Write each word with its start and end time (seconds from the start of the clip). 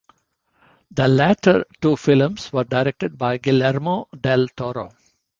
The 0.89 1.07
latter 1.07 1.63
two 1.79 1.95
films 1.95 2.51
were 2.51 2.63
directed 2.63 3.19
by 3.19 3.37
Guillermo 3.37 4.07
Del 4.19 4.47
Toro. 4.47 4.91